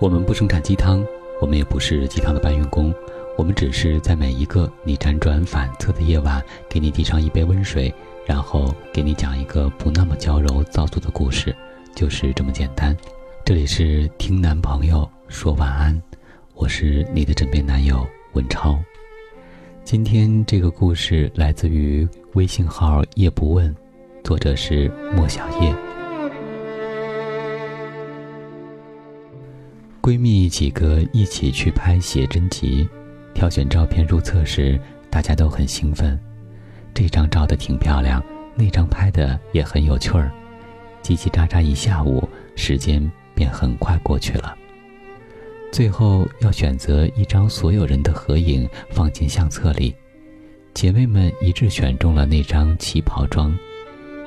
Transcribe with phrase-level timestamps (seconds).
[0.00, 1.06] 我们不生产鸡汤，
[1.42, 2.92] 我们也不是鸡汤的搬运工，
[3.36, 7.92] 我们只是在每一个你辗转反侧的夜晚，给你递上一杯温水，
[8.24, 11.54] 然后给你讲一个不那么娇柔造作的故事，
[11.94, 12.96] 就是这么简单。
[13.44, 16.02] 这里是听男朋友说晚安，
[16.54, 18.78] 我是你的枕边男友文超。
[19.84, 23.76] 今天这个故事来自于微信号夜不问，
[24.24, 25.89] 作者是莫小叶。
[30.10, 32.88] 闺蜜几个一起去拍写真集，
[33.32, 34.76] 挑选照片入册时，
[35.08, 36.18] 大家都很兴奋。
[36.92, 38.20] 这张照的挺漂亮，
[38.56, 40.32] 那张拍的也很有趣儿。
[41.00, 44.52] 叽叽喳喳一下午，时间便很快过去了。
[45.70, 49.94] 最后要选择一张所有人的合影放进相册里，
[50.74, 53.56] 姐妹们一致选中了那张旗袍装，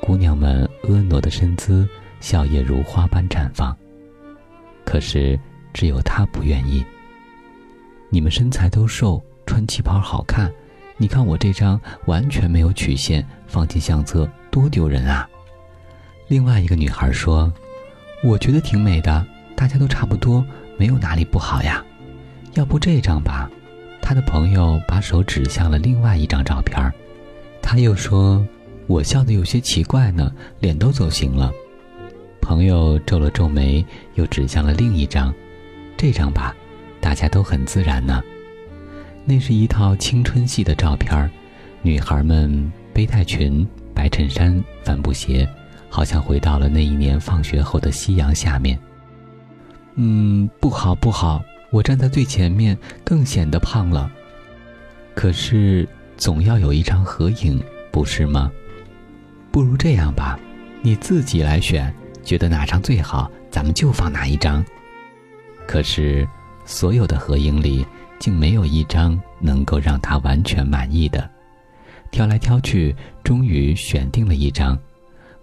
[0.00, 1.88] 姑娘们婀娜的身姿，
[2.20, 3.76] 笑靥如花般绽放。
[4.84, 5.36] 可是。
[5.72, 6.84] 只有他不愿意。
[8.10, 10.52] 你们身材都瘦，穿旗袍好看，
[10.96, 15.28] 你看我这张完全没有曲线，放进相册多丢人啊！
[16.28, 17.52] 另外一个女孩说
[18.22, 20.44] ：“我觉得挺美的，大家都差不多，
[20.76, 21.84] 没有哪里不好呀。
[22.54, 23.50] 要不这张吧？”
[24.02, 26.92] 她的朋友把手指向了另外一张照片儿，
[27.62, 28.44] 他又说
[28.86, 31.50] ：“我笑得有些奇怪呢，脸都走形了。”
[32.42, 33.84] 朋友皱了皱眉，
[34.16, 35.32] 又指向了另一张。
[36.02, 36.52] 这张吧，
[37.00, 38.20] 大家都很自然呢。
[39.24, 41.30] 那是一套青春系的照片
[41.80, 43.64] 女孩们背带裙、
[43.94, 45.48] 白衬衫、帆布鞋，
[45.88, 48.76] 好像回到了那一年放学后的夕阳下面。
[49.94, 54.10] 嗯，不好不好，我站在最前面更显得胖了。
[55.14, 58.50] 可是总要有一张合影，不是吗？
[59.52, 60.36] 不如这样吧，
[60.80, 64.64] 你自己来选，觉得哪张最好，咱们就放哪一张。
[65.66, 66.28] 可是，
[66.64, 67.86] 所有的合影里，
[68.18, 71.28] 竟没有一张能够让他完全满意的。
[72.10, 74.78] 挑来挑去，终于选定了一张。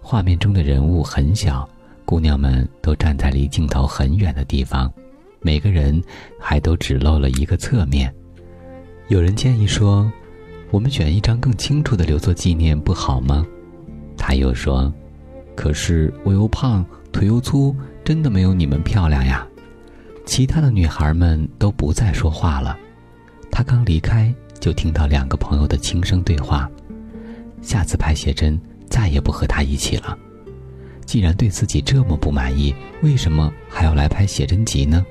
[0.00, 1.68] 画面中的人物很小，
[2.04, 4.90] 姑娘们都站在离镜头很远的地方，
[5.40, 6.00] 每个人
[6.38, 8.14] 还都只露了一个侧面。
[9.08, 10.10] 有人建议说
[10.70, 13.44] ：“我们选一张更清楚的留作纪念，不好吗？”
[14.16, 14.92] 他又说
[15.56, 19.44] ：“可是我又胖，腿又粗，真的没有你们漂亮呀。”
[20.30, 22.78] 其他的女孩们都不再说话了。
[23.50, 26.70] 他刚离开，就听到两个朋友的轻声对话
[27.60, 28.58] ：“下次拍写真
[28.88, 30.16] 再也不和他一起了。
[31.04, 35.04] 既然对自己这么不满意，为什么还要来拍写真集呢？”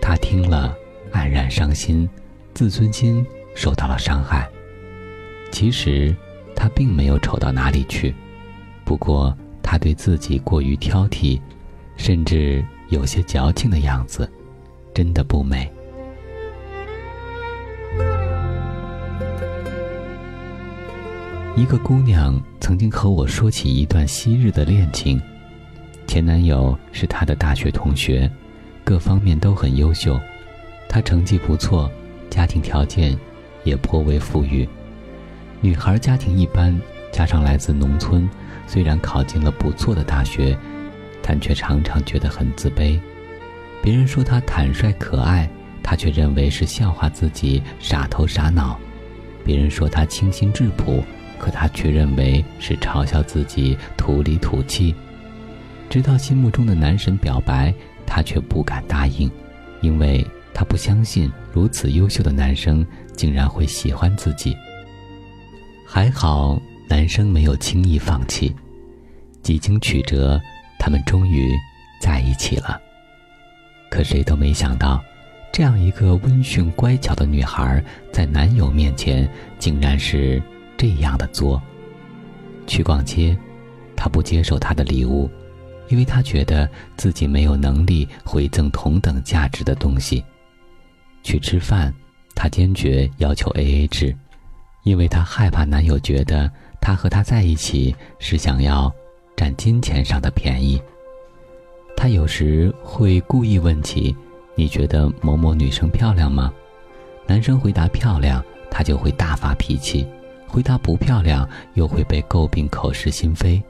[0.00, 0.72] 他听了，
[1.12, 2.08] 黯然伤心，
[2.54, 4.48] 自尊心受到了伤害。
[5.50, 6.14] 其实，
[6.54, 8.14] 他并没有丑到哪里去，
[8.84, 11.40] 不过他对自己过于挑剔，
[11.96, 12.64] 甚至……
[12.92, 14.30] 有些矫情的样子，
[14.92, 15.66] 真的不美。
[21.56, 25.18] 一个姑娘曾经和我说起一段昔日的恋情，
[26.06, 28.30] 前男友是她的大学同学，
[28.84, 30.20] 各方面都很优秀，
[30.86, 31.90] 她成绩不错，
[32.28, 33.18] 家庭条件
[33.64, 34.68] 也颇为富裕。
[35.62, 36.78] 女孩家庭一般，
[37.10, 38.28] 加上来自农村，
[38.66, 40.54] 虽然考进了不错的大学。
[41.22, 42.98] 但却常常觉得很自卑，
[43.80, 45.48] 别人说他坦率可爱，
[45.82, 48.76] 他却认为是笑话自己傻头傻脑；
[49.44, 51.02] 别人说他清新质朴，
[51.38, 54.94] 可他却认为是嘲笑自己土里土气。
[55.88, 57.72] 直到心目中的男神表白，
[58.04, 59.30] 他却不敢答应，
[59.80, 62.84] 因为他不相信如此优秀的男生
[63.14, 64.56] 竟然会喜欢自己。
[65.86, 68.54] 还好，男生没有轻易放弃，
[69.42, 70.40] 几经曲折。
[70.82, 71.56] 他们终于
[72.00, 72.80] 在一起了。
[73.88, 75.00] 可谁都没想到，
[75.52, 80.42] 这样一个温驯乖巧的女孩，在男友面前竟然是
[80.76, 81.62] 这样的作。
[82.66, 83.38] 去逛街，
[83.94, 85.30] 他不接受他的礼物，
[85.86, 90.24] 因为他觉得自己没有能力回赠同等价值的东西。
[91.22, 91.94] 去吃饭，
[92.34, 94.12] 他坚决要求 A A 制，
[94.82, 96.50] 因为他害怕男友觉得
[96.80, 98.92] 他和他在一起是想要。
[99.36, 100.80] 占金钱上的便宜。
[101.96, 104.14] 他有时会故意问起
[104.56, 106.52] ：“你觉得某某女生漂亮吗？”
[107.26, 110.04] 男生回答漂亮，他就会大发脾气；
[110.48, 113.62] 回答不漂亮，又会被诟病口是心非。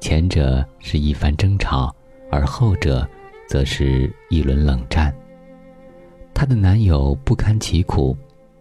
[0.00, 1.94] 前者是一番争吵，
[2.30, 3.08] 而后者，
[3.48, 5.14] 则是一轮冷战。
[6.34, 8.16] 她的男友不堪其苦，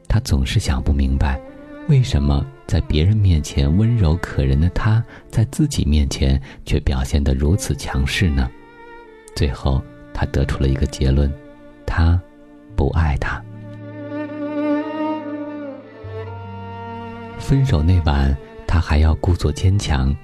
[0.08, 1.42] 他总是想不明白。
[1.88, 8.50] 为什么在别人面前温柔可人的他，在自己面前却表现得如此强势呢？
[9.36, 9.84] 最后，
[10.14, 11.30] 他得出了一个结论：
[11.86, 12.18] 他
[12.74, 13.44] 不爱他。
[17.38, 18.34] 分手那晚，
[18.66, 20.16] 他还要故作坚强，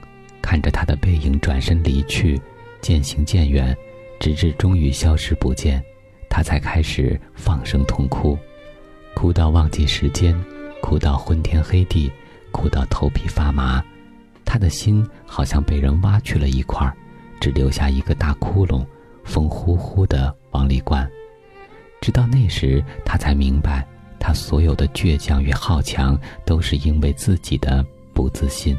[0.42, 2.40] 看着他的背影转身离去，
[2.80, 3.76] 渐行渐远，
[4.22, 5.84] 直至终于消失不见，
[6.30, 8.38] 他才开始放声痛哭，
[9.14, 10.34] 哭到忘记时间，
[10.82, 12.10] 哭到昏天黑地，
[12.58, 13.84] 哭到头皮发麻，
[14.44, 16.92] 他的心好像被人挖去了一块，
[17.40, 18.84] 只留下一个大窟窿，
[19.24, 21.08] 风呼呼的往里灌。
[22.02, 23.86] 直到那时，他才明白。
[24.20, 28.76] 他所有的倔强与好强，都是因为自己的不自信。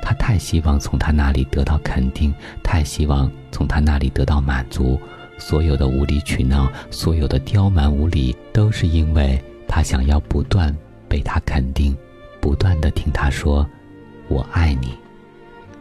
[0.00, 2.32] 他太希望从他那里得到肯定，
[2.62, 4.98] 太希望从他那里得到满足。
[5.36, 10.74] 所有的无理取闹，所有的刁蛮无理，都是因为他想要不断
[11.08, 11.94] 被他肯定，
[12.42, 13.64] 不断的听他说
[14.28, 14.98] “我爱你”。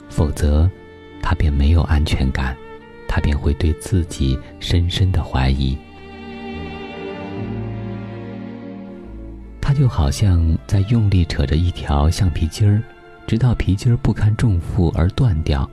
[0.08, 0.70] 否则，
[1.22, 2.56] 他便没有安全感，
[3.08, 5.76] 他便会对自己深深的怀疑。
[9.60, 12.84] 他就好像在用力扯着一条橡皮筋儿，
[13.26, 15.68] 直到皮筋儿不堪重负而断掉，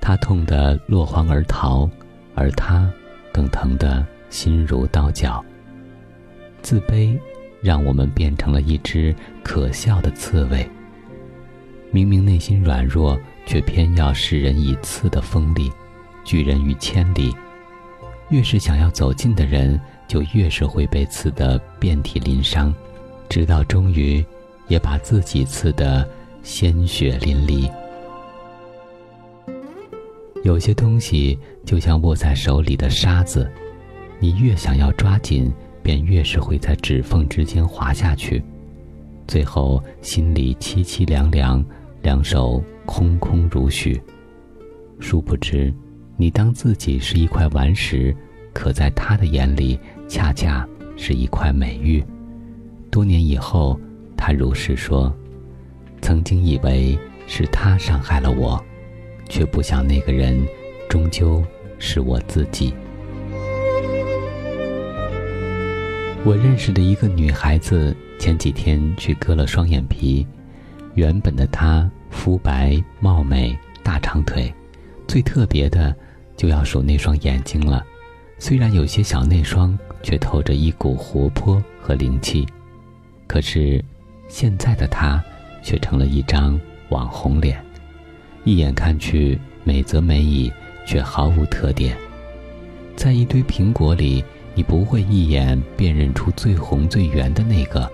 [0.00, 1.90] 他痛得落荒而逃，
[2.34, 2.90] 而他
[3.32, 5.44] 更疼得心如刀绞。
[6.62, 7.18] 自卑
[7.62, 10.68] 让我们变成了一只可笑的刺猬。
[11.90, 15.70] 明明内心软弱，却偏要示人以刺的锋利，
[16.24, 17.34] 拒人于千里。
[18.30, 19.78] 越是想要走近的人，
[20.08, 22.74] 就越是会被刺得遍体鳞伤。
[23.28, 24.24] 直到终于，
[24.68, 26.06] 也把自己刺得
[26.42, 27.70] 鲜血淋漓。
[30.44, 33.50] 有些东西就像握在手里的沙子，
[34.18, 35.52] 你越想要抓紧，
[35.82, 38.42] 便越是会在指缝之间滑下去，
[39.26, 41.64] 最后心里凄凄凉凉，
[42.02, 44.00] 两手空空如许。
[45.00, 45.72] 殊不知，
[46.16, 48.14] 你当自己是一块顽石，
[48.52, 52.02] 可在他的眼里，恰恰是一块美玉。
[52.90, 53.78] 多年以后，
[54.16, 55.12] 他如是说
[56.00, 56.96] ：“曾经以为
[57.26, 58.62] 是他伤害了我，
[59.28, 60.40] 却不想那个人
[60.88, 61.42] 终究
[61.78, 62.72] 是我自己。”
[66.24, 70.24] 我认识的一个女孩子，前几天去割了双眼皮。
[70.94, 74.52] 原本的她肤白貌美，大长腿，
[75.08, 75.92] 最特别的
[76.36, 77.84] 就要数那双眼睛了。
[78.38, 82.46] 虽然有些小内双，却透着一股活泼和灵气。
[83.26, 83.84] 可是，
[84.28, 85.20] 现在的她，
[85.60, 86.58] 却成了一张
[86.90, 87.60] 网红脸，
[88.44, 90.52] 一眼看去美则美矣，
[90.86, 91.96] 却毫无特点。
[92.94, 94.24] 在一堆苹果里，
[94.54, 97.90] 你不会一眼辨认出最红最圆的那个，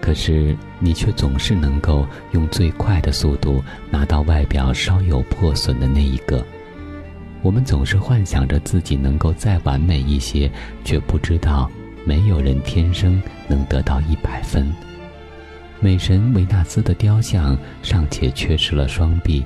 [0.00, 6.44] 可是你却总是能够用最快的速度拿到外表稍有破损的那一个。
[7.42, 10.50] 我们总是幻想着自己能够再完美一些，
[10.84, 11.70] 却不知道。
[12.06, 13.18] 没有人天生
[13.48, 14.70] 能得到一百分。
[15.80, 19.42] 美神维纳斯的雕像尚且缺失了双臂，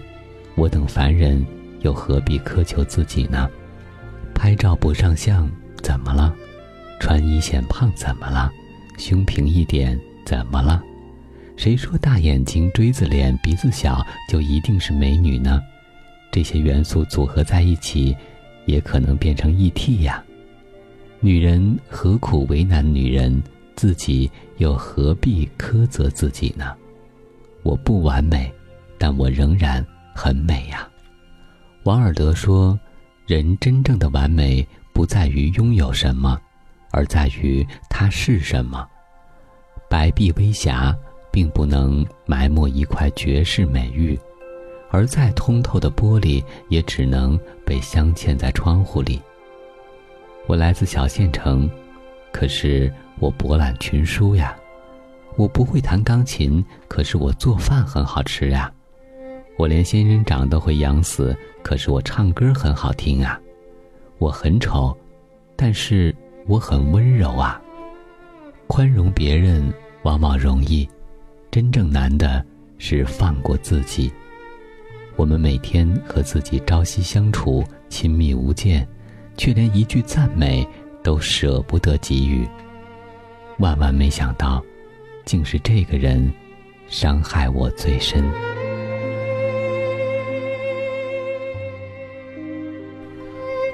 [0.57, 1.47] 我等凡人
[1.83, 3.49] 又何必苛求自己呢？
[4.35, 5.49] 拍照不上相
[5.83, 6.35] 怎么了？
[6.99, 8.53] 穿衣显胖怎么了？
[8.97, 10.83] 胸平一点怎么了？
[11.57, 15.61] 谁说大眼睛、锥子脸、鼻子小就一定是美女呢？
[16.31, 18.17] 这些元素组合在一起，
[18.67, 20.23] 也可能变成 ET 呀。
[21.21, 23.43] 女人何苦为难女人，
[23.75, 26.75] 自己又何必苛责自己呢？
[27.63, 28.53] 我不完美，
[28.99, 29.85] 但我仍然
[30.15, 30.89] 很美呀。
[31.83, 32.79] 王尔德说
[33.27, 36.41] ：“人真正的完美，不在于拥有什么，
[36.91, 38.87] 而在于它是什么。
[39.89, 40.97] 白璧微瑕，
[41.31, 44.19] 并不能埋没一块绝世美玉，
[44.91, 49.21] 而再通透的玻璃，也只能被镶嵌在窗户里。”
[50.47, 51.71] 我来自小县城，
[52.33, 54.57] 可是我博览群书呀。
[55.37, 58.73] 我不会弹钢琴，可是我做饭很好吃呀。
[59.57, 63.39] 我连仙人掌都会养死，可是我唱歌很好听啊。
[64.19, 64.97] 我很丑，
[65.55, 66.15] 但是
[66.49, 67.63] 我很温柔啊。
[68.67, 70.89] 宽容别人往往容易，
[71.51, 72.45] 真正难的
[72.79, 74.11] 是放过自己。
[75.15, 78.87] 我们每天和自己朝夕相处，亲密无间。
[79.37, 80.67] 却连一句赞美
[81.01, 82.45] 都舍不得给予。
[83.61, 84.61] 万万没想到，
[85.25, 86.29] 竟是这个人
[86.89, 88.25] 伤害我最深。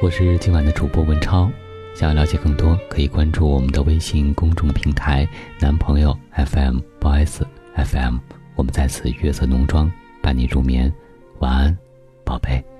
[0.02, 1.50] 我是今晚的主播文超，
[1.94, 5.26] 想要了解更多，可以关注我们的微信公众平台
[5.60, 7.40] “男朋友 FM Boys
[7.76, 8.16] FM”。
[8.56, 10.92] 我们在此月色浓妆伴你入眠，
[11.38, 11.78] 晚安，
[12.24, 12.73] 宝贝。